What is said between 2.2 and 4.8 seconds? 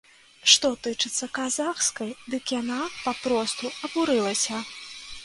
дык яна папросту абурылася.